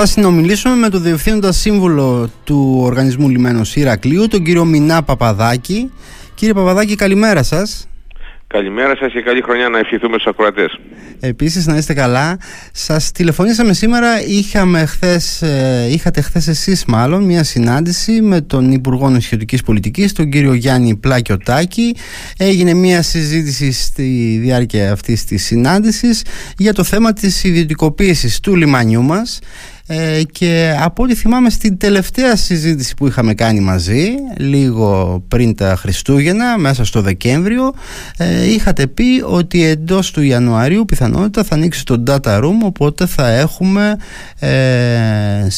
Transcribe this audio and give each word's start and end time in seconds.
Θα 0.00 0.06
συνομιλήσουμε 0.06 0.74
με 0.74 0.88
τον 0.88 1.02
Διευθύνοντα 1.02 1.52
Σύμβουλο 1.52 2.30
του 2.44 2.78
Οργανισμού 2.82 3.28
Λιμένος 3.28 3.76
Ηρακλείου, 3.76 4.28
τον 4.28 4.44
κύριο 4.44 4.64
Μινά 4.64 5.02
Παπαδάκη. 5.02 5.92
Κύριε 6.34 6.54
Παπαδάκη, 6.54 6.94
καλημέρα 6.94 7.42
σας. 7.42 7.88
Καλημέρα 8.46 8.96
σας 8.96 9.12
και 9.12 9.20
καλή 9.20 9.42
χρονιά 9.42 9.68
να 9.68 9.78
ευχηθούμε 9.78 10.18
στους 10.18 10.26
ακροατές. 10.26 10.78
Επίσης 11.20 11.66
να 11.66 11.76
είστε 11.76 11.94
καλά. 11.94 12.38
Σας 12.72 13.12
τηλεφωνήσαμε 13.12 13.72
σήμερα, 13.72 14.22
είχαμε 14.26 14.84
χθες, 14.86 15.42
ε, 15.42 15.88
είχατε 15.90 16.20
χθες 16.20 16.48
εσείς 16.48 16.84
μάλλον 16.84 17.24
μια 17.24 17.44
συνάντηση 17.44 18.20
με 18.20 18.40
τον 18.40 18.72
Υπουργό 18.72 19.10
Νοσιωτικής 19.10 19.62
Πολιτικής, 19.62 20.12
τον 20.12 20.30
κύριο 20.30 20.52
Γιάννη 20.52 20.96
Πλάκιωτάκη. 20.96 21.96
Έγινε 22.38 22.74
μια 22.74 23.02
συζήτηση 23.02 23.72
στη 23.72 24.38
διάρκεια 24.42 24.92
αυτής 24.92 25.24
της 25.24 25.44
συνάντησης 25.44 26.24
για 26.58 26.72
το 26.72 26.84
θέμα 26.84 27.12
της 27.12 27.44
ιδιωτικοποίησης 27.44 28.40
του 28.40 28.56
λιμανιού 28.56 29.02
μας 29.02 29.38
ε, 29.90 30.22
και 30.32 30.76
από 30.80 31.02
ό,τι 31.02 31.14
θυμάμαι 31.14 31.50
στην 31.50 31.76
τελευταία 31.76 32.36
συζήτηση 32.36 32.94
που 32.94 33.06
είχαμε 33.06 33.34
κάνει 33.34 33.60
μαζί 33.60 34.08
λίγο 34.36 35.22
πριν 35.28 35.54
τα 35.54 35.76
Χριστούγεννα 35.76 36.58
μέσα 36.58 36.84
στο 36.84 37.00
Δεκέμβριο 37.00 37.74
ε, 38.16 38.52
είχατε 38.52 38.86
πει 38.86 39.22
ότι 39.24 39.64
εντός 39.64 40.10
του 40.10 40.22
Ιανουαρίου 40.22 40.84
πιθανότητα 40.84 41.44
θα 41.44 41.54
ανοίξει 41.54 41.84
το 41.84 42.02
data 42.06 42.38
room 42.38 42.56
οπότε 42.62 43.06
θα 43.06 43.28
έχουμε 43.28 43.96
ε, 44.38 45.48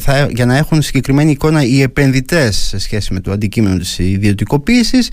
θα, 0.00 0.28
για 0.30 0.46
να 0.46 0.56
έχουν 0.56 0.82
συγκεκριμένη 0.82 1.30
εικόνα 1.30 1.64
οι 1.64 1.82
επενδυτές 1.82 2.56
σε 2.56 2.78
σχέση 2.78 3.12
με 3.12 3.20
το 3.20 3.32
αντικείμενο 3.32 3.76
της 3.78 3.98
ιδιωτικοποίησης. 3.98 5.10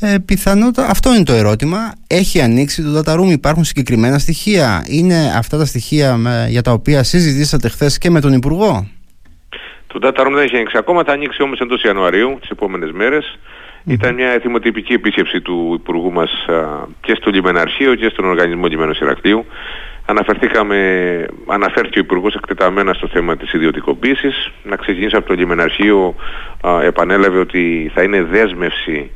Ε, 0.00 0.14
πιθανότητα, 0.24 0.86
αυτό 0.90 1.14
είναι 1.14 1.24
το 1.24 1.32
ερώτημα. 1.32 1.92
Έχει 2.06 2.40
ανοίξει 2.40 2.82
το 2.82 3.02
data 3.04 3.20
room 3.20 3.30
υπάρχουν 3.30 3.64
συγκεκριμένα 3.64 4.18
στοιχεία. 4.18 4.84
Είναι 4.86 5.32
αυτά 5.36 5.58
τα 5.58 5.64
στοιχεία 5.64 6.18
για 6.48 6.62
τα 6.62 6.72
οποία 6.72 7.02
συζητήσατε 7.02 7.68
χθες 7.68 7.81
και 7.88 8.10
με 8.10 8.20
τον 8.20 8.32
Υπουργό. 8.32 8.86
Το 9.86 9.98
data 10.02 10.20
room 10.20 10.32
δεν 10.32 10.44
έχει 10.44 10.54
ανοίξει 10.56 10.76
ακόμα, 10.78 11.04
θα 11.04 11.12
ανοίξει 11.12 11.42
όμως 11.42 11.60
εντός 11.60 11.82
Ιανουαρίου, 11.82 12.36
τις 12.40 12.50
επόμενες 12.50 12.90
Ήταν 13.84 14.14
μια 14.14 14.38
θυμοτυπική 14.40 14.92
επίσκεψη 14.92 15.40
του 15.40 15.72
Υπουργού 15.80 16.12
μας 16.12 16.30
και 17.00 17.14
στο 17.14 17.30
Λιμεναρχείο 17.30 17.94
και 17.94 18.08
στον 18.08 18.24
Οργανισμό 18.24 18.66
Λιμένος 18.66 19.00
Ηρακλείου. 19.00 19.46
Αναφερθήκαμε, 20.06 20.76
αναφέρθηκε 21.46 21.98
ο 21.98 22.02
Υπουργός 22.02 22.34
εκτεταμένα 22.34 22.92
στο 22.92 23.08
θέμα 23.08 23.36
της 23.36 23.52
ιδιωτικοποίησης. 23.52 24.50
Να 24.62 24.76
ξεκινήσω 24.76 25.18
από 25.18 25.26
το 25.26 25.34
Λιμεναρχείο, 25.34 26.14
επανέλαβε 26.82 27.38
ότι 27.38 27.90
θα 27.94 28.02
είναι 28.02 28.22
δέσμευση 28.22 29.10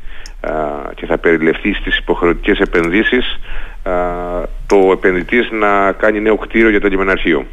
και 0.94 1.06
θα 1.06 1.18
περιληφθεί 1.18 1.72
στις 1.72 1.98
υποχρεωτικές 1.98 2.58
επενδύσεις 2.58 3.38
το 4.66 4.90
επενδυτής 4.92 5.50
να 5.50 5.92
κάνει 5.92 6.20
νέο 6.20 6.36
κτίριο 6.36 6.70
για 6.70 6.80
το 6.80 6.88
Λιμεναρχείο 6.88 7.46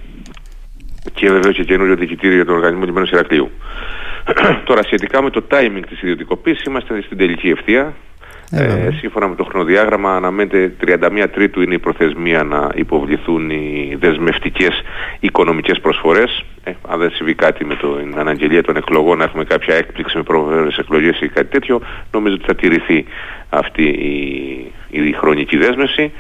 και 1.14 1.30
βεβαίως 1.30 1.56
και 1.56 1.64
καινούριο 1.64 1.95
διοικητήριο 1.95 2.36
για 2.36 2.45
τον 2.45 2.56
Οργανισμό 2.56 2.86
Λιμένου 2.86 3.08
Ηρακλείου. 3.11 3.52
Τώρα, 4.67 4.83
σχετικά 4.83 5.23
με 5.23 5.30
το 5.30 5.44
timing 5.52 5.83
της 5.89 6.02
ιδιωτικοποίησης, 6.02 6.64
είμαστε 6.64 7.02
στην 7.02 7.17
τελική 7.17 7.50
ευθεία. 7.50 7.94
Ε, 8.52 8.64
ε 8.64 8.92
σύμφωνα 8.92 9.28
με 9.28 9.36
το 9.36 9.44
χρονοδιάγραμμα, 9.44 10.16
αναμένεται 10.16 10.73
31 10.86 11.25
Τρίτου 11.34 11.61
είναι 11.61 11.73
η 11.73 11.80
προθεσμία 11.80 12.44
να 12.44 12.69
υποβληθούν 12.75 13.50
οι 13.50 13.97
δεσμευτικές 14.00 14.81
οικονομικές 15.19 15.80
προσφορές. 15.80 16.45
Ε, 16.64 16.72
αν 16.88 17.00
δεν 17.00 17.11
συμβεί 17.11 17.34
κάτι 17.34 17.66
με 17.66 17.75
την 17.75 18.19
αναγγελία 18.19 18.64
των 18.64 18.75
εκλογών, 18.78 19.17
να 19.17 19.23
έχουμε 19.23 19.44
κάποια 19.44 19.75
έκπληξη 19.75 20.17
με 20.17 20.23
πρόβερε 20.23 20.67
εκλογές 20.80 21.19
ή 21.22 21.28
κάτι 21.28 21.47
τέτοιο, 21.47 21.81
νομίζω 22.11 22.36
ότι 22.36 22.45
θα 22.45 22.56
τηρηθεί 22.56 23.06
αυτή 23.50 23.84
η, 24.89 25.08
η 25.08 25.11
χρονική 25.11 25.58
δέσμευση 25.58 26.11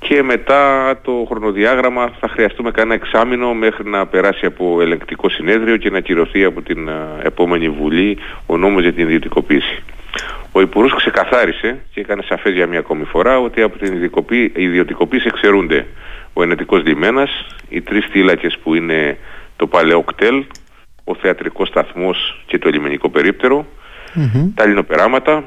και 0.00 0.22
μετά 0.22 0.94
το 1.02 1.26
χρονοδιάγραμμα 1.28 2.10
θα 2.20 2.28
χρειαστούμε 2.28 2.70
κανένα 2.70 2.94
εξάμεινο 2.94 3.54
μέχρι 3.54 3.88
να 3.88 4.06
περάσει 4.06 4.46
από 4.46 4.80
ελεγκτικό 4.80 5.28
συνέδριο 5.28 5.76
και 5.76 5.90
να 5.90 6.00
κυρωθεί 6.00 6.44
από 6.44 6.62
την 6.62 6.88
επόμενη 7.22 7.68
Βουλή 7.68 8.18
ο 8.46 8.56
νόμος 8.56 8.82
για 8.82 8.92
την 8.92 9.04
ιδιωτικοποίηση. 9.04 9.82
Ο 10.52 10.60
Υπουργός 10.60 10.94
ξεκαθάρισε 10.94 11.78
και 11.94 12.00
έκανε 12.00 12.22
σαφές 12.22 12.52
για 12.52 12.66
μια 12.66 12.78
ακόμη 12.78 13.04
φορά 13.04 13.38
ότι 13.38 13.62
από 13.62 13.78
την 13.78 14.10
ιδιωτικοποίηση 14.54 15.26
εξαιρούνται 15.26 15.86
ο 16.32 16.42
ενετικός 16.42 16.82
λιμένας, 16.84 17.46
οι 17.68 17.80
τρεις 17.80 18.06
θύλακες 18.10 18.58
που 18.62 18.74
είναι 18.74 19.18
το 19.56 19.66
παλαιό 19.66 20.02
κτέλ, 20.02 20.44
ο 21.04 21.14
θεατρικός 21.14 21.68
σταθμός 21.68 22.42
και 22.46 22.58
το 22.58 22.68
λιμενικό 22.68 23.10
τα 24.54 24.66
λινοπεράματα 24.66 25.44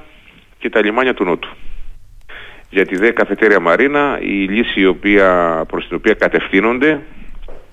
και 0.59 0.69
τα 0.69 0.81
λιμάνια 0.83 1.13
του 1.13 1.23
Νότου. 1.23 1.49
Για 2.73 2.85
τη 2.85 2.97
δε 2.97 3.11
καφετέρια 3.11 3.59
Μαρίνα 3.59 4.19
η 4.21 4.47
λύση 4.49 4.79
η 4.79 4.85
οποία, 4.85 5.27
προς 5.67 5.87
την 5.87 5.95
οποία 5.95 6.13
κατευθύνονται 6.13 6.99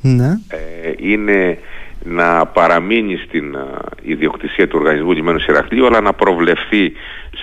ναι. 0.00 0.28
ε, 0.48 0.92
είναι 0.96 1.58
να 2.04 2.46
παραμείνει 2.46 3.16
στην 3.16 3.56
ιδιοκτησία 4.02 4.68
του 4.68 4.78
Οργανισμού 4.80 5.12
Λιμένου 5.12 5.38
Ηρακλείου 5.48 5.86
αλλά 5.86 6.00
να 6.00 6.12
προβλεφθεί 6.12 6.92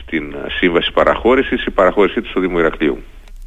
στην 0.01 0.35
σύμβαση 0.59 0.91
παραχώρησης 0.91 1.65
η 1.65 1.71
παραχώρησή 1.71 2.21
του 2.21 2.29
στο 2.29 2.39
Δήμο 2.39 2.59
Ηρακλείου. 2.59 2.97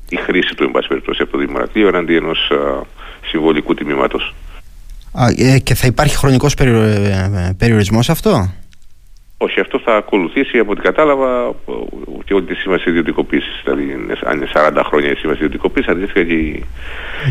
Η 0.09 0.16
χρήση 0.16 0.54
του, 0.54 0.65
εν 0.65 0.71
πάση 0.71 0.88
περιπτώσει, 0.88 1.22
από 1.22 1.31
το 1.31 1.38
Δήμο 1.38 1.53
Ηρακλείου 1.56 1.87
εναντί 1.87 2.16
ενός 2.16 2.50
συμβολικού 3.27 3.75
τιμήματος. 3.75 4.34
ε, 5.37 5.59
και 5.59 5.75
θα 5.75 5.87
υπάρχει 5.87 6.16
χρονικός 6.16 6.54
περιο, 6.54 6.82
ε, 6.82 7.54
περιορισμός 7.59 8.10
αυτό; 8.10 8.50
Όχι, 9.43 9.61
αυτό 9.61 9.81
θα 9.84 9.97
ακολουθήσει 9.97 10.59
από 10.59 10.71
ό,τι 10.71 10.81
κατάλαβα 10.81 11.55
και 12.25 12.34
όλη 12.34 12.45
τη 12.45 12.55
σύμβαση 12.55 12.89
ιδιωτικοποίησης. 12.89 13.61
Δηλαδή, 13.65 13.83
αν 14.25 14.37
είναι 14.37 14.49
40 14.55 14.83
χρόνια 14.84 15.11
η 15.11 15.15
σύμβαση 15.15 15.39
ιδιωτικοποίησης, 15.39 15.91
αντίστοιχα 15.91 16.25
και 16.25 16.33
η, 16.33 16.65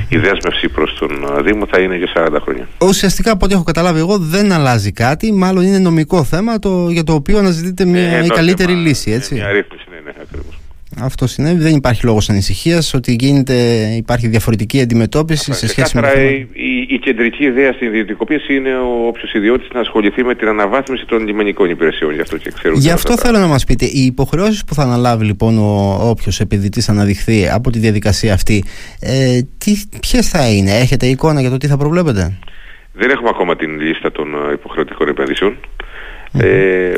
η 0.09 0.17
δέσμευση 0.17 0.69
προς 0.69 0.97
τον 0.99 1.43
Δήμο 1.43 1.65
θα 1.65 1.79
είναι 1.79 1.95
για 1.95 2.07
40 2.15 2.37
χρόνια. 2.41 2.67
Ουσιαστικά, 2.81 3.31
από 3.31 3.45
ό,τι 3.45 3.53
έχω 3.53 3.63
καταλάβει 3.63 3.99
εγώ, 3.99 4.17
δεν 4.17 4.51
αλλάζει 4.51 4.91
κάτι. 4.91 5.33
Μάλλον 5.33 5.63
είναι 5.63 5.79
νομικό 5.79 6.23
θέμα 6.23 6.59
το, 6.59 6.89
για 6.89 7.03
το 7.03 7.13
οποίο 7.13 7.37
αναζητείτε 7.37 7.85
μια 7.85 8.01
ε, 8.01 8.27
καλύτερη 8.27 8.73
λύση, 8.73 9.11
έτσι. 9.11 9.33
Μια 9.33 9.51
ρύθμιση, 9.51 9.83
ναι, 9.88 9.88
ναι, 9.88 9.88
ακριβώ. 9.88 9.88
Αυτό 11.01 11.27
συνέβη. 11.27 11.61
Δεν 11.61 11.75
υπάρχει 11.75 12.05
λόγος 12.05 12.29
ανησυχίας 12.29 12.93
ότι 12.93 13.15
γίνεται, 13.19 13.53
υπάρχει 13.95 14.27
διαφορετική 14.27 14.81
αντιμετώπιση 14.81 15.53
σε 15.53 15.67
σχέση 15.67 15.95
με. 15.95 16.01
Το 16.01 16.19
η, 16.19 16.47
η, 16.53 16.87
η 16.89 16.99
κεντρική 16.99 17.43
ιδέα 17.43 17.73
στην 17.73 17.87
ιδιωτικοποίηση 17.87 18.55
είναι 18.55 18.77
ο 18.77 19.07
όποιο 19.07 19.29
ιδιώτης 19.33 19.67
να 19.73 19.79
ασχοληθεί 19.79 20.23
με 20.23 20.35
την 20.35 20.47
αναβάθμιση 20.47 21.05
των 21.05 21.25
λιμενικών 21.25 21.69
υπηρεσιών. 21.69 22.13
Γι' 22.13 22.21
αυτό 22.21 22.37
και 22.37 22.51
ξέρουμε. 22.51 22.81
Γι' 22.81 22.91
αυτό 22.91 23.17
θέλω 23.17 23.37
να 23.37 23.47
μας 23.47 23.63
πείτε, 23.65 23.85
οι 23.85 24.05
υποχρεώσεις 24.05 24.63
που 24.63 24.73
θα 24.73 24.83
αναλάβει 24.83 25.25
λοιπόν 25.25 25.57
ο 25.57 25.97
όποιος 26.09 26.39
επενδυτής 26.39 26.89
αναδειχθεί 26.89 27.49
από 27.49 27.71
τη 27.71 27.79
διαδικασία 27.79 28.33
αυτή, 28.33 28.63
ε, 28.99 29.39
ποιες 29.99 30.29
θα 30.29 30.49
είναι, 30.49 30.71
έχετε 30.71 31.05
εικόνα 31.05 31.41
για 31.41 31.49
το 31.49 31.57
τι 31.57 31.67
θα 31.67 31.77
προβλέπετε; 31.77 32.37
Δεν 32.93 33.09
έχουμε 33.09 33.29
ακόμα 33.29 33.55
την 33.55 33.79
λίστα 33.79 34.11
των 34.11 34.27
ε, 34.49 34.53
υποχρεωτικών 34.53 35.07
επενδύσεων. 35.07 35.57
Mm-hmm. 36.33 36.43
Ε, 36.43 36.93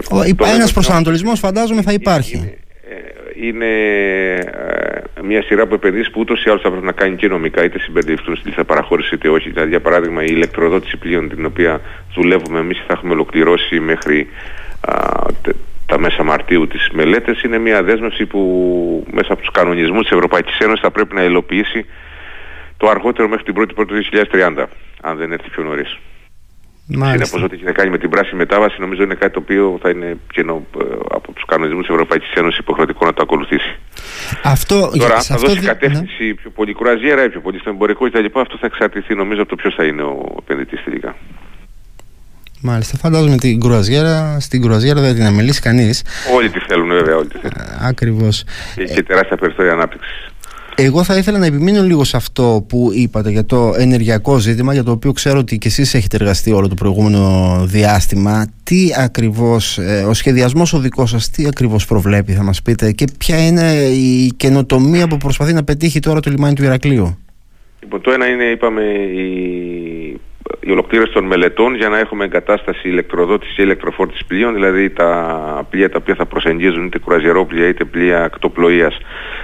Ένας 0.56 0.73
προσανατολισμός 0.73 1.40
φαντάζομαι 1.40 1.81
θα 1.81 1.94
υπάρχει 1.94 2.38
είναι 2.38 2.56
ε, 3.47 4.40
μια 5.24 5.41
σειρά 5.44 5.63
από 5.63 5.75
επενδύσεις 5.75 6.12
που 6.12 6.19
ούτως 6.19 6.44
ή 6.44 6.50
άλλως 6.50 6.62
θα 6.62 6.69
πρέπει 6.69 6.85
να 6.85 6.91
κάνει 6.91 7.16
και 7.16 7.28
νομικά 7.28 7.63
είτε 7.63 7.79
συμπεριληφθούν 7.79 8.35
στη 8.35 8.47
λίστα 8.47 8.63
παραχώρησης 8.63 9.12
είτε 9.12 9.29
όχι. 9.29 9.50
Δηλαδή 9.50 9.69
για 9.69 9.81
παράδειγμα 9.81 10.22
η 10.24 10.28
ηλεκτροδότηση 10.29 10.97
πλοίων 10.97 11.29
την 11.29 11.46
οποία 11.46 11.81
δουλεύουμε 12.13 12.59
εμείς 12.59 12.78
θα 12.88 12.94
έχουμε 12.94 13.13
ολοκληρώσει 13.13 13.79
μέχρι 13.79 14.28
τα 15.85 16.00
μέσα 16.00 16.24
Μαρτίου 16.24 16.68
τις 16.68 16.90
μελέτες 16.91 17.41
είναι 17.41 17.57
μια 17.57 17.84
δέσμευση 17.84 18.25
που 18.25 18.41
μέσα 19.12 19.34
από 19.34 19.41
τους 19.41 19.52
κανονισμούς 19.52 20.02
της 20.02 20.12
Ευρωπαϊκής 20.12 20.58
Ένωσης 20.58 20.81
θα 20.81 20.91
πρέπει 20.91 21.16
να 21.16 21.23
υλοποιήσει 21.23 21.85
το 22.78 22.90
αργότερο 22.90 23.28
μέχρι 23.28 23.44
την 23.44 23.62
1η 23.62 23.75
Πρώτη 23.75 23.94
2030 24.31 24.66
αν 25.02 25.18
δεν 25.18 25.31
έρθει 25.31 25.50
πιο 25.50 25.63
νωρίς. 25.63 26.00
Συνεπώ, 26.87 27.43
ό,τι 27.43 27.55
έχει 27.55 27.63
να 27.63 27.71
κάνει 27.71 27.89
με 27.89 27.97
την 27.97 28.09
πράσινη 28.09 28.37
μετάβαση, 28.37 28.75
νομίζω 28.79 29.03
είναι 29.03 29.13
κάτι 29.13 29.33
το 29.33 29.39
οποίο 29.39 29.79
θα 29.81 29.89
είναι 29.89 30.17
και 30.33 30.43
νο, 30.43 30.65
ε, 30.81 30.83
από 31.09 31.31
τους 31.31 31.45
κανονισμούς 31.45 31.85
της 31.85 31.93
Ευρωπαϊκής 31.93 32.33
Ένωσης 32.33 32.59
υποχρεωτικό 32.59 33.05
να 33.05 33.13
το 33.13 33.21
ακολουθήσει. 33.21 33.75
Αυτό, 34.43 34.91
Τώρα, 34.97 35.15
αν 35.15 35.21
θα 35.21 35.37
δώσει 35.37 35.59
δι... 35.59 35.65
κατεύθυνση 35.65 36.25
ναι. 36.27 36.33
πιο 36.33 36.49
πολύ 36.49 36.73
κουραζιέρα 36.73 37.23
ή 37.23 37.29
πιο 37.29 37.41
πολύ 37.41 37.59
στο 37.59 37.69
εμπορικό 37.69 38.09
κτλ., 38.09 38.39
αυτό 38.39 38.57
θα 38.57 38.65
εξαρτηθεί 38.65 39.15
νομίζω 39.15 39.41
από 39.41 39.49
το 39.49 39.55
ποιος 39.55 39.73
θα 39.75 39.83
είναι 39.83 40.01
ο 40.01 40.35
επενδυτής 40.39 40.83
τελικά. 40.83 41.15
Μάλιστα, 42.63 42.97
φαντάζομαι 42.97 43.37
την 43.37 43.59
κουραζιέρα, 43.59 44.39
στην 44.39 44.61
κουραζιέρα 44.61 45.01
δεν 45.01 45.16
την 45.16 45.25
αμελήσει 45.25 45.61
κανείς. 45.61 46.03
Όλοι 46.35 46.49
τη 46.49 46.59
θέλουν, 46.59 46.87
βέβαια, 46.87 47.16
όλοι 47.16 47.27
τη 47.27 47.37
θέλουν. 47.37 47.57
Ακριβώς. 47.81 48.43
Έχει 48.75 49.03
τεράστια 49.03 49.37
περιθώρια 49.37 49.72
ανάπτυξης. 49.72 50.30
Εγώ 50.83 51.03
θα 51.03 51.17
ήθελα 51.17 51.37
να 51.37 51.45
επιμείνω 51.45 51.83
λίγο 51.83 52.03
σε 52.03 52.17
αυτό 52.17 52.66
που 52.69 52.89
είπατε 52.93 53.29
για 53.29 53.45
το 53.45 53.73
ενεργειακό 53.78 54.37
ζήτημα, 54.37 54.73
για 54.73 54.83
το 54.83 54.91
οποίο 54.91 55.11
ξέρω 55.11 55.39
ότι 55.39 55.57
και 55.57 55.67
εσείς 55.67 55.93
έχετε 55.93 56.16
εργαστεί 56.16 56.51
όλο 56.51 56.67
το 56.67 56.75
προηγούμενο 56.75 57.55
διάστημα. 57.66 58.45
Τι 58.63 58.89
ακριβώς, 58.97 59.78
ε, 59.78 60.05
ο 60.09 60.13
σχεδιασμός 60.13 60.73
ο 60.73 60.79
δικός 60.79 61.09
σας, 61.09 61.29
τι 61.29 61.47
ακριβώς 61.47 61.85
προβλέπει 61.85 62.31
θα 62.31 62.43
μας 62.43 62.61
πείτε 62.61 62.91
και 62.91 63.05
ποια 63.17 63.45
είναι 63.45 63.72
η 63.83 64.31
καινοτομία 64.37 65.07
που 65.07 65.17
προσπαθεί 65.17 65.53
να 65.53 65.63
πετύχει 65.63 65.99
τώρα 65.99 66.19
το 66.19 66.29
λιμάνι 66.29 66.53
του 66.53 66.63
Ηρακλείου; 66.63 67.17
Λοιπόν, 67.81 68.01
το 68.01 68.11
ένα 68.11 68.27
είναι, 68.27 68.43
είπαμε, 68.43 68.81
η, 69.16 70.00
η 70.63 70.72
ολοκλήρωση 70.72 71.11
των 71.11 71.25
μελετών 71.25 71.75
για 71.75 71.90
να 71.90 71.99
έχουμε 71.99 72.23
εγκατάσταση 72.23 72.87
ηλεκτροδότησης 72.87 73.55
και 73.55 73.61
ηλεκτροφόρτησης 73.61 74.25
πλοίων, 74.25 74.53
δηλαδή 74.53 74.90
τα 74.90 75.67
πλοία 75.69 75.90
τα 75.90 75.97
οποία 76.02 76.16
θα 76.16 76.25
προσεγγίζουν 76.25 76.85
είτε 76.85 76.99
κουραζιερόπλια 76.99 77.67
είτε 77.67 77.84
πλοία 77.84 78.23
ακτοπλοείας 78.23 78.97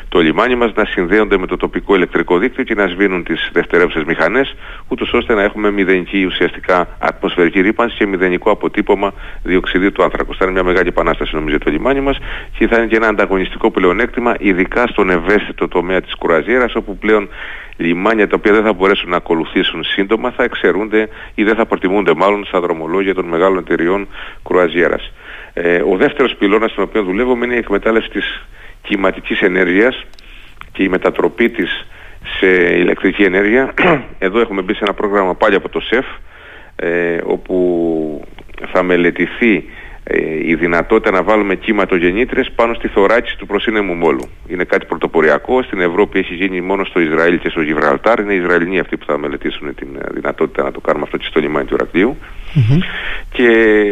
το 0.10 0.19
λιμάνι 0.19 0.56
μας 0.56 0.74
να 0.75 0.86
συνδέονται 0.86 1.38
με 1.38 1.48
το 1.48 1.58
τοπικό 1.58 1.96
ηλεκτρικό 1.96 2.38
δίκτυο 2.38 2.64
και 2.64 2.74
να 2.74 2.88
σβήνουν 2.88 3.24
τις 3.24 3.50
δευτερεύουσες 3.54 4.04
μηχανές 4.04 4.56
ούτως 4.88 5.14
ώστε 5.14 5.34
να 5.34 5.44
έχουμε 5.44 5.72
μηδενική 5.72 6.25
ουσιαστικά 6.25 6.88
ατμοσφαιρική 7.00 7.62
ρήπανση 7.62 7.98
και 7.98 8.06
μηδενικό 8.06 8.52
αποτύπωμα 8.52 9.14
διοξιδίου 9.44 9.92
του 9.92 10.04
άνθρακου. 10.04 10.36
Θα 10.36 10.46
είναι 10.46 10.54
μια 10.54 10.64
μεγάλη 10.64 10.88
επανάσταση 10.88 11.36
νομίζω 11.36 11.58
το 11.58 11.72
λιμάνι 11.72 12.02
μας 12.02 12.18
και 12.58 12.68
θα 12.68 12.78
είναι 12.78 12.88
και 12.88 12.96
ένα 12.96 13.08
ανταγωνιστικό 13.08 13.72
πλεονέκτημα 13.72 14.36
ειδικά 14.40 14.88
στον 14.88 15.10
ευαίσθητο 15.10 15.68
τομέα 15.68 16.02
της 16.02 16.16
κουραζιέρας 16.16 16.75
όπου 16.75 16.98
πλέον 16.98 17.30
λιμάνια 17.78 18.28
τα 18.28 18.36
οποία 18.40 18.54
δεν 18.54 18.64
θα 18.64 18.74
μπορέσουν 18.74 19.10
να 19.10 19.16
ακολουθήσουν 19.16 19.84
σύντομα 19.84 20.31
θα 20.31 20.44
εξαιρούνται 20.44 21.06
ή 21.36 21.44
δεν 21.44 21.56
θα 21.56 21.65
προτιμούνται 21.65 22.13
μάλλον 22.15 22.45
στα 22.45 22.59
δρομολόγια 22.59 23.13
των 23.13 23.25
μεγάλων 23.25 23.57
εταιριών 23.57 24.07
κρουαζιέρας. 24.44 25.12
Ε, 25.54 25.81
ο 25.81 25.95
δεύτερος 25.95 26.36
πυλώνας 26.36 26.71
στον 26.71 26.83
οποίο 26.83 27.04
δουλεύουμε 27.04 27.45
είναι 27.45 27.56
η 27.56 27.57
εκμετάλλευση 27.57 28.09
της 28.09 28.45
κυματικής 28.81 29.42
ενέργειας 29.42 30.06
και 30.71 30.83
η 30.83 30.88
μετατροπή 30.88 31.50
της 31.50 31.86
σε 32.39 32.48
ηλεκτρική 32.77 33.24
ενέργεια. 33.24 33.74
Εδώ 34.19 34.39
έχουμε 34.39 34.62
μπει 34.62 34.74
σε 34.74 34.83
ένα 34.83 34.94
πρόγραμμα 34.94 35.36
πάλι 35.36 35.56
από 35.56 35.69
το 35.69 35.80
ΣΕΦ 35.80 36.06
ε, 36.75 37.18
όπου 37.24 38.27
θα 38.71 38.83
μελετηθεί 38.83 39.56
ε, 39.56 39.62
η 40.45 40.56
δυνατότητα 40.56 41.12
να 41.12 41.24
βάλουμε 41.24 41.56
κύματογεννήτρες 41.56 42.51
πάνω 42.56 42.74
στη 42.74 42.88
θωράκιση 42.88 43.38
του 43.38 43.45
προσύνεμου 43.45 43.94
μόλου. 43.94 44.30
Είναι 44.48 44.63
κάτι 44.63 44.86
πρωτοποριακό. 44.86 45.63
Στην 45.63 45.81
Ευρώπη 45.81 46.19
έχει 46.19 46.33
γίνει 46.33 46.62
μόνο 46.62 46.83
στο 46.83 47.00
Ισραήλ 47.00 47.39
και 47.39 47.50
στο 47.50 47.62
Γιβραλτάρ. 47.62 48.19
Είναι 48.19 48.33
οι 48.33 48.38
Ισραηλοί 48.38 48.80
αυτοί 48.80 48.98
που 48.98 49.06
θα 49.06 49.18
μελετήσουν 49.18 49.75
την 49.75 49.88
ε, 49.95 50.00
δυνατότητα 50.13 50.63
να 50.63 50.71
το 50.71 50.80
κάνουμε 50.80 51.04
αυτό 51.04 51.18
και 51.18 51.25
στο 51.30 51.39
λιμάνι 51.39 51.65
του 51.65 51.74
ηρακλειου 51.74 52.18
Και 53.31 53.50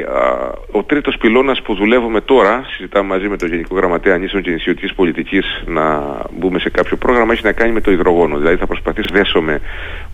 α, 0.09 0.51
ο 0.71 0.83
τρίτος 0.83 1.17
πυλώνας 1.17 1.61
που 1.61 1.75
δουλεύουμε 1.75 2.21
τώρα, 2.21 2.63
συζητάμε 2.67 3.07
μαζί 3.07 3.27
με 3.27 3.37
τον 3.37 3.49
Γενικό 3.49 3.75
Γραμματέα 3.75 4.17
Νήσων 4.17 4.41
και 4.41 4.51
Νησιωτικής 4.51 4.93
Πολιτικής 4.93 5.63
να 5.65 6.15
μπούμε 6.37 6.59
σε 6.59 6.69
κάποιο 6.69 6.97
πρόγραμμα, 6.97 7.33
έχει 7.33 7.43
να 7.43 7.51
κάνει 7.51 7.71
με 7.71 7.81
το 7.81 7.91
υδρογόνο. 7.91 8.37
Δηλαδή 8.37 8.55
θα 8.55 8.67
προσπαθήσουμε 8.67 9.17
να 9.17 9.23
δέσουμε 9.23 9.61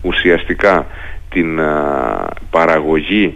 ουσιαστικά 0.02 0.86
την 1.30 1.60
α, 1.60 2.28
παραγωγή 2.50 3.34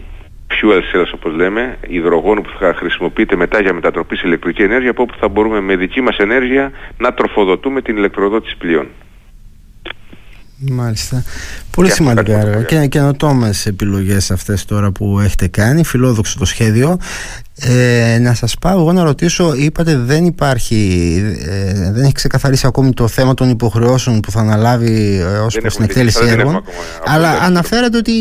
fuel 0.49 0.81
cells 0.93 1.11
όπως 1.15 1.35
λέμε, 1.35 1.79
υδρογόνου 1.87 2.43
που 2.43 2.51
θα 2.59 2.75
χρησιμοποιείται 2.75 3.37
μετά 3.37 3.61
για 3.61 3.73
μετατροπή 3.73 4.17
σε 4.17 4.27
ηλεκτρική 4.27 4.63
ενέργεια 4.63 4.91
από 4.91 5.03
όπου 5.03 5.15
θα 5.19 5.29
μπορούμε 5.29 5.61
με 5.61 5.77
δική 5.77 6.01
μας 6.01 6.17
ενέργεια 6.17 6.73
να 6.99 7.15
τροφοδοτούμε 7.15 7.83
την 7.83 7.97
ηλεκτροδότηση 7.97 8.57
πλοίων. 8.57 8.87
Μάλιστα. 10.59 11.23
Πολύ 11.71 11.91
σημαντικά 11.91 12.39
έργα 12.39 12.63
και 12.63 12.87
καινοτόμες 12.87 13.67
επιλογές 13.67 14.31
αυτές 14.31 14.65
τώρα 14.65 14.91
που 14.91 15.21
έχετε 15.21 15.49
κάνει. 15.49 15.85
Φιλόδοξο 15.85 16.39
το 16.39 16.45
σχέδιο. 16.45 16.99
Ε, 17.61 18.19
να 18.21 18.35
σας 18.35 18.57
πάω 18.61 18.81
εγώ 18.81 18.93
να 18.93 19.03
ρωτήσω, 19.03 19.55
είπατε 19.55 19.97
δεν 19.97 20.25
υπάρχει, 20.25 20.77
ε, 21.49 21.91
δεν 21.93 22.03
έχει 22.03 22.13
ξεκαθαρίσει 22.13 22.67
ακόμη 22.67 22.93
το 22.93 23.09
θέμα 23.09 23.35
των 23.35 23.51
υποχρεώσεων 23.51 24.21
που 24.21 24.31
θα 24.31 24.41
αναλάβει 24.41 25.19
ε, 25.21 25.39
ως 25.39 25.59
προς 25.61 25.75
την 25.75 25.85
εκτέλεση 25.85 26.27
έργων 26.27 26.65
αλλά 27.05 27.31
αναφέρατε 27.31 27.97
ότι 27.97 28.13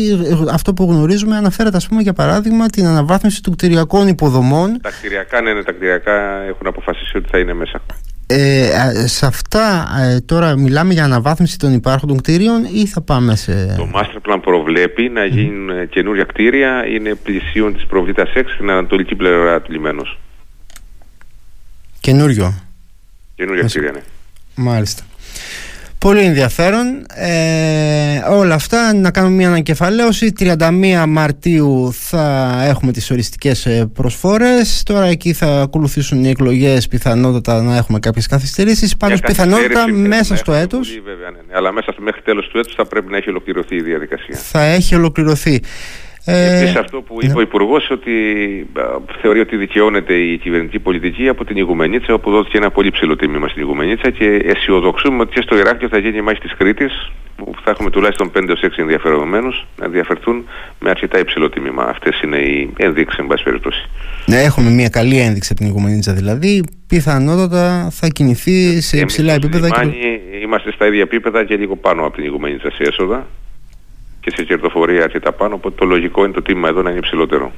αυτό 0.52 0.74
που 0.74 0.84
γνωρίζουμε 0.90 1.36
αναφέρεται 1.36 1.76
ας 1.76 1.88
πούμε 1.88 2.02
για 2.02 2.12
παράδειγμα 2.12 2.66
την 2.66 2.86
αναβάθμιση 2.86 3.42
του 3.42 3.50
κτηριακών 3.50 4.08
υποδομών 4.08 4.80
Τα 4.82 4.90
κτηριακά, 4.90 5.40
ναι, 5.40 5.52
ναι 5.52 5.62
τα 5.62 5.72
κτηριακά 5.72 6.42
έχουν 6.48 6.66
αποφασίσει 6.66 7.16
ότι 7.16 7.28
θα 7.30 7.38
είναι 7.38 7.54
μέσα 7.54 7.80
ε, 8.26 9.06
σε 9.06 9.26
αυτά 9.26 9.88
ε, 10.00 10.20
τώρα 10.20 10.56
μιλάμε 10.56 10.92
για 10.92 11.04
αναβάθμιση 11.04 11.58
των 11.58 11.72
υπάρχοντων 11.72 12.20
κτίριων 12.20 12.64
ή 12.72 12.86
θα 12.86 13.00
πάμε 13.00 13.36
σε... 13.36 13.74
Το 13.76 13.90
Master 13.94 14.30
Plan 14.30 14.38
προβλέπει 14.42 15.08
να 15.08 15.24
γίνουν 15.24 15.70
mm. 15.70 15.88
καινούρια 15.88 16.24
κτίρια, 16.24 16.86
είναι 16.86 17.14
πλησίον 17.14 17.74
της 17.74 17.86
προβλήτας 17.86 18.28
6 18.34 18.42
στην 18.54 18.70
ανατολική 18.70 19.14
πλευρά 19.14 19.60
του 19.60 19.72
λιμένος. 19.72 20.18
Καινούριο. 22.00 22.54
Καινούρια 23.34 23.62
κτίρια, 23.62 23.92
ναι. 23.92 24.00
Μάλιστα. 24.54 25.02
Πολύ 26.06 26.20
ενδιαφέρον. 26.20 27.06
Ε, 27.14 28.18
όλα 28.30 28.54
αυτά 28.54 28.94
να 28.94 29.10
κάνουμε 29.10 29.34
μια 29.34 29.48
ανακεφαλαίωση. 29.48 30.32
31 30.38 31.04
Μαρτίου 31.08 31.92
θα 31.92 32.56
έχουμε 32.64 32.92
τις 32.92 33.10
οριστικές 33.10 33.66
ε, 33.66 33.90
προσφόρες. 33.94 34.82
Τώρα 34.82 35.04
εκεί 35.06 35.32
θα 35.32 35.60
ακολουθήσουν 35.60 36.24
οι 36.24 36.28
εκλογές 36.28 36.88
πιθανότατα 36.88 37.62
να 37.62 37.76
έχουμε 37.76 37.98
κάποιες 37.98 38.26
καθυστερήσεις. 38.26 38.96
Πάντως 38.96 39.20
πιθανότητα 39.20 39.88
μέσα 39.92 40.36
στο 40.36 40.52
έτος. 40.52 41.00
βέβαια, 41.04 41.30
ναι, 41.30 41.38
ναι. 41.46 41.52
Αλλά 41.56 41.72
μέσα 41.72 41.94
μέχρι 41.98 42.22
τέλος 42.22 42.48
του 42.48 42.58
έτους 42.58 42.74
θα 42.74 42.86
πρέπει 42.86 43.10
να 43.10 43.16
έχει 43.16 43.28
ολοκληρωθεί 43.28 43.76
η 43.76 43.82
διαδικασία. 43.82 44.36
Θα 44.36 44.62
έχει 44.62 44.94
ολοκληρωθεί. 44.94 45.60
Ε, 46.28 46.56
Επίσης 46.56 46.76
αυτό 46.76 47.00
που 47.00 47.16
είπε 47.20 47.32
ναι. 47.32 47.38
ο 47.38 47.40
Υπουργός 47.40 47.90
ότι 47.90 48.12
θεωρεί 49.20 49.40
ότι 49.40 49.56
δικαιώνεται 49.56 50.14
η 50.14 50.38
κυβερνητική 50.38 50.78
πολιτική 50.78 51.28
από 51.28 51.44
την 51.44 51.56
Ιγουμενίτσα 51.56 52.14
όπου 52.14 52.30
δόθηκε 52.30 52.56
ένα 52.56 52.70
πολύ 52.70 52.90
ψηλό 52.90 53.16
τίμημα 53.16 53.48
στην 53.48 53.62
Ιγουμενίτσα 53.62 54.10
και 54.10 54.24
αισιοδοξούμε 54.24 55.20
ότι 55.20 55.34
και 55.34 55.40
στο 55.40 55.56
Ηράκλειο 55.56 55.88
θα 55.88 55.98
γίνει 55.98 56.16
η 56.16 56.20
μάχη 56.20 56.40
της 56.40 56.54
Κρήτης 56.58 57.12
που 57.36 57.52
θα 57.64 57.70
έχουμε 57.70 57.90
τουλάχιστον 57.90 58.30
5-6 58.34 58.38
ενδιαφερομένους 58.76 59.66
να 59.76 59.88
διαφερθούν 59.88 60.44
με 60.78 60.90
αρκετά 60.90 61.18
υψηλό 61.18 61.50
τίμημα. 61.50 61.84
Αυτές 61.84 62.20
είναι 62.20 62.36
οι 62.36 62.70
ενδείξεις 62.76 63.18
εν 63.18 63.26
πάση 63.26 63.42
περιπτώσει. 63.42 63.88
Ναι, 64.26 64.40
έχουμε 64.40 64.70
μια 64.70 64.88
καλή 64.88 65.18
ένδειξη 65.18 65.48
από 65.52 65.60
την 65.60 65.70
Ιγουμενίτσα 65.70 66.12
δηλαδή. 66.12 66.62
Πιθανότατα 66.86 67.88
θα 67.90 68.08
κινηθεί 68.08 68.80
σε 68.80 68.98
υψηλά 68.98 69.32
επίπεδα. 69.32 69.68
Και... 69.68 70.20
Είμαστε 70.42 70.72
στα 70.72 70.86
ίδια 70.86 71.00
επίπεδα 71.00 71.44
και 71.44 71.56
λίγο 71.56 71.76
πάνω 71.76 72.06
από 72.06 72.16
την 72.16 72.24
Ιγουμενίτσα 72.24 72.70
σε 72.70 72.82
έσοδα 72.82 73.26
και 74.26 74.32
σε 74.36 74.44
κερδοφορία 74.44 75.02
αρκετά 75.02 75.32
πάνω, 75.32 75.54
οπότε 75.54 75.74
το 75.78 75.84
λογικό 75.84 76.24
είναι 76.24 76.32
το 76.32 76.42
τίμημα 76.42 76.68
εδώ 76.68 76.82
να 76.82 76.90
είναι 76.90 76.98
υψηλότερο. 76.98 77.52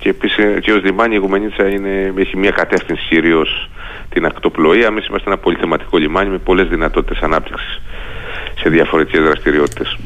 Και 0.00 0.08
επίσης 0.08 0.60
και 0.60 0.72
ως 0.72 0.82
λιμάνι 0.82 1.14
η 1.14 1.18
Γουμενίτσα 1.18 1.68
είναι, 1.68 2.12
έχει 2.16 2.36
μια 2.36 2.50
κατεύθυνση 2.50 3.06
κυρίως 3.08 3.70
την 4.08 4.24
ακτοπλοεία. 4.24 4.86
Εμείς 4.86 5.06
είμαστε 5.06 5.30
ένα 5.30 5.38
πολύ 5.38 5.56
θεματικό 5.56 5.98
λιμάνι 5.98 6.30
με 6.30 6.38
πολλές 6.38 6.68
δυνατότητες 6.68 7.22
ανάπτυξης 7.22 7.80
σε 8.56 8.68
διαφορετικές 8.68 9.20
δραστηριότητες. 9.20 9.98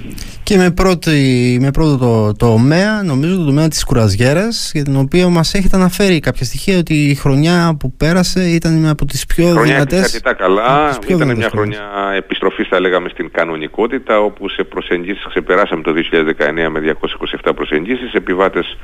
Και 0.48 0.56
με, 0.56 0.70
πρώτη, 0.70 1.58
με 1.60 1.70
πρώτο 1.70 1.96
το, 1.98 2.32
το 2.36 2.46
τομέα, 2.46 3.02
νομίζω 3.02 3.36
το 3.36 3.44
τομέα 3.44 3.68
της 3.68 3.84
κουραζιέρας, 3.84 4.70
για 4.74 4.84
την 4.84 4.96
οποία 4.96 5.28
μας 5.28 5.54
έχετε 5.54 5.76
αναφέρει 5.76 6.20
κάποια 6.20 6.44
στοιχεία 6.44 6.78
ότι 6.78 6.94
η 6.94 7.14
χρονιά 7.14 7.76
που 7.78 7.92
πέρασε 7.96 8.40
ήταν 8.40 8.78
μια 8.78 8.90
από 8.90 9.04
τις 9.04 9.26
πιο 9.26 9.44
δυνατές. 9.44 9.62
Χρονιά 9.62 10.00
αρκετά 10.00 10.34
καλά, 10.34 10.98
ήταν 11.06 11.36
μια 11.36 11.48
χρονιά 11.48 12.12
επιστροφής 12.16 12.68
θα 12.68 12.80
λέγαμε 12.80 13.08
στην 13.08 13.30
κανονικότητα, 13.30 14.20
όπου 14.20 14.48
σε 14.48 14.64
προσεγγίσεις 14.64 15.26
ξεπεράσαμε 15.28 15.82
το 15.82 15.92
2019 15.92 16.68
με 16.70 16.96
227 17.44 17.50
προσεγγίσεις, 17.54 18.12
επιβάτες 18.12 18.76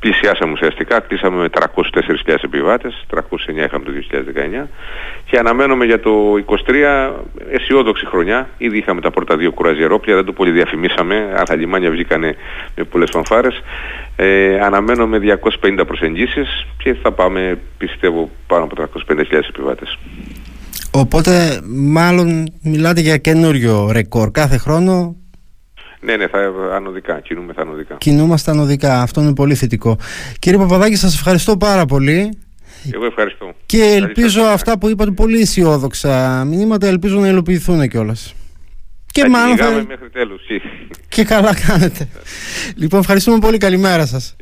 πλησιάσαμε 0.00 0.52
ουσιαστικά, 0.52 1.00
κλείσαμε 1.00 1.36
με 1.36 1.48
304.000 1.52 2.34
επιβάτες, 2.44 3.04
309 3.10 3.64
είχαμε 3.64 3.84
το 3.84 3.92
2019 4.62 4.68
και 5.24 5.38
αναμένουμε 5.38 5.84
για 5.84 6.00
το 6.00 6.12
2023 6.66 7.10
αισιόδοξη 7.50 8.06
χρονιά, 8.06 8.48
ήδη 8.58 8.78
είχαμε 8.78 9.00
τα 9.00 9.10
πρώτα 9.10 9.36
δύο 9.36 9.52
κουραζιερόπλια, 9.52 10.14
δεν 10.14 10.24
το 10.24 10.32
πολύ 10.32 10.50
διαφημίσαμε 10.50 11.09
αλλά 11.16 11.42
τα 11.42 11.56
λιμάνια 11.56 11.90
βγήκανε 11.90 12.36
με 12.76 12.84
πολλές 12.84 13.08
φανφάρες. 13.12 13.62
Ε, 14.16 14.60
αναμένω 14.60 15.06
με 15.06 15.18
250 15.18 15.86
προσεγγίσεις 15.86 16.66
και 16.82 16.94
θα 17.02 17.12
πάμε 17.12 17.58
πιστεύω 17.78 18.30
πάνω 18.46 18.64
από 18.64 18.74
350.000 19.08 19.22
επιβάτες. 19.48 19.98
Οπότε 20.92 21.60
μάλλον 21.68 22.52
μιλάτε 22.62 23.00
για 23.00 23.16
καινούριο 23.16 23.90
ρεκόρ 23.92 24.30
κάθε 24.30 24.56
χρόνο 24.56 25.16
ναι, 26.00 26.16
ναι, 26.16 26.26
θα, 26.26 26.38
ανωδικά, 26.74 27.20
κινούμεθα 27.20 27.62
ανωδικά. 27.62 27.94
Κινούμαστε 27.94 28.50
ανωδικά, 28.50 29.02
αυτό 29.02 29.20
είναι 29.20 29.34
πολύ 29.34 29.54
θετικό. 29.54 29.96
Κύριε 30.38 30.58
Παπαδάκη, 30.58 30.96
σας 30.96 31.14
ευχαριστώ 31.14 31.56
πάρα 31.56 31.84
πολύ. 31.84 32.38
Εγώ 32.94 33.04
ευχαριστώ. 33.04 33.52
Και 33.66 33.82
ελπίζω 33.82 34.42
αυτά 34.42 34.78
που 34.78 34.88
είπατε 34.88 35.10
πολύ 35.10 35.40
αισιόδοξα 35.40 36.44
μηνύματα, 36.48 36.86
ελπίζω 36.86 37.18
να 37.18 37.28
υλοποιηθούν 37.28 37.88
κιόλας. 37.88 38.34
Και 39.10 39.28
μάλλον 39.28 39.56
θα... 39.56 39.84
μέχρι 39.88 40.10
τέλους. 40.10 40.42
Και 41.08 41.24
καλά 41.24 41.54
κάνετε. 41.66 42.08
λοιπόν, 42.80 43.00
ευχαριστούμε 43.00 43.38
πολύ. 43.38 43.58
Καλημέρα 43.58 44.06
σας. 44.06 44.36